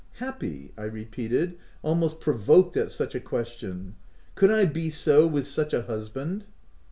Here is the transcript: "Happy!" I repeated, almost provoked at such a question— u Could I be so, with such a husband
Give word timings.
"Happy!" 0.13 0.71
I 0.79 0.85
repeated, 0.85 1.59
almost 1.83 2.19
provoked 2.19 2.75
at 2.75 2.89
such 2.89 3.13
a 3.13 3.19
question— 3.19 3.81
u 3.85 3.93
Could 4.33 4.49
I 4.49 4.65
be 4.65 4.89
so, 4.89 5.27
with 5.27 5.45
such 5.45 5.73
a 5.75 5.83
husband 5.83 6.45